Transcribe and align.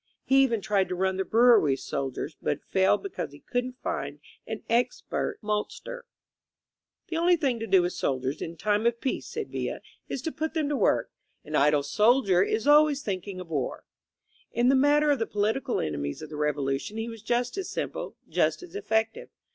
He 0.25 0.41
even 0.41 0.61
tried 0.61 0.89
to 0.89 0.95
run 0.95 1.17
the 1.17 1.23
brewery 1.23 1.73
with 1.73 1.79
soldiers, 1.81 2.35
but 2.41 2.63
failed 2.65 3.03
be 3.03 3.09
cause 3.11 3.33
he 3.33 3.39
couldn't 3.39 3.77
find 3.83 4.19
an 4.47 4.63
expert 4.67 5.37
maltster. 5.43 6.05
The 7.09 7.17
only 7.17 7.35
thing 7.35 7.59
to 7.59 7.67
do 7.67 7.83
with 7.83 7.93
soldiers 7.93 8.41
in 8.41 8.57
time 8.57 8.87
of 8.87 8.99
peace," 8.99 9.27
said 9.27 9.51
Villa, 9.51 9.79
127 10.07 10.09
INSURGENT 10.09 10.09
MEXICO 10.09 10.21
*^is 10.23 10.23
to 10.23 10.39
put 10.39 10.53
them 10.55 10.69
to 10.69 10.75
work. 10.75 11.11
An 11.45 11.55
idle 11.55 11.83
soldier 11.83 12.41
is 12.41 12.65
always 12.65 13.03
thinking 13.03 13.39
of 13.39 13.49
war/' 13.51 13.85
In 14.51 14.69
the 14.69 14.75
matter 14.75 15.11
of 15.11 15.19
the 15.19 15.27
political 15.27 15.79
enemies 15.79 16.23
of 16.23 16.31
the 16.31 16.35
Revolu 16.35 16.81
tion 16.81 16.97
he 16.97 17.07
was 17.07 17.21
just 17.21 17.55
as 17.59 17.69
simple, 17.69 18.15
just 18.27 18.63
as 18.63 18.73
effective. 18.75 19.29